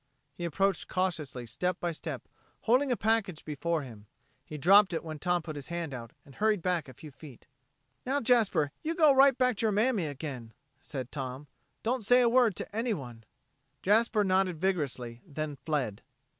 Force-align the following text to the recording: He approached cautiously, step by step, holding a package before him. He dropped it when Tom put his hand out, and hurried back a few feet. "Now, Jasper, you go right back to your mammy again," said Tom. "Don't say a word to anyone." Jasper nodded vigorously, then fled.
He 0.33 0.45
approached 0.45 0.87
cautiously, 0.87 1.45
step 1.45 1.79
by 1.79 1.91
step, 1.91 2.23
holding 2.61 2.91
a 2.91 2.97
package 2.97 3.45
before 3.45 3.83
him. 3.83 4.07
He 4.43 4.57
dropped 4.57 4.93
it 4.93 5.03
when 5.03 5.19
Tom 5.19 5.43
put 5.43 5.55
his 5.55 5.67
hand 5.67 5.93
out, 5.93 6.11
and 6.25 6.33
hurried 6.33 6.63
back 6.63 6.89
a 6.89 6.93
few 6.95 7.11
feet. 7.11 7.45
"Now, 8.03 8.19
Jasper, 8.19 8.71
you 8.81 8.95
go 8.95 9.13
right 9.13 9.37
back 9.37 9.57
to 9.57 9.65
your 9.65 9.71
mammy 9.71 10.07
again," 10.07 10.53
said 10.79 11.11
Tom. 11.11 11.45
"Don't 11.83 12.03
say 12.03 12.21
a 12.21 12.29
word 12.29 12.55
to 12.55 12.75
anyone." 12.75 13.25
Jasper 13.83 14.23
nodded 14.23 14.57
vigorously, 14.57 15.21
then 15.23 15.55
fled. 15.57 16.01